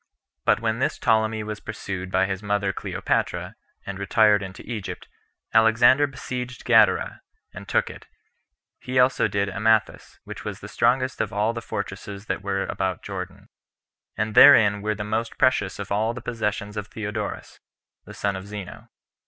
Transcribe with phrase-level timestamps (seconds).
[0.45, 3.53] But when this Ptolemy was pursued by his mother Cleopatra,
[3.85, 5.07] and retired into Egypt,
[5.53, 7.21] Alexander besieged Gadara,
[7.53, 8.07] and took it;
[8.89, 12.63] as also he did Amathus, which was the strongest of all the fortresses that were
[12.63, 13.49] about Jordan,
[14.17, 17.59] and therein were the most precious of all the possessions of Theodorus,
[18.05, 18.87] the son of Zeno.